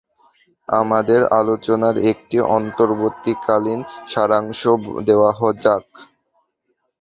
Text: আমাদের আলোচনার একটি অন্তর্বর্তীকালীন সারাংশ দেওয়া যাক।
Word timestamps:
আমাদের 0.69 1.21
আলোচনার 1.39 1.95
একটি 2.11 2.37
অন্তর্বর্তীকালীন 2.57 3.79
সারাংশ 4.07 4.61
দেওয়া 5.07 5.31
যাক। 5.63 5.85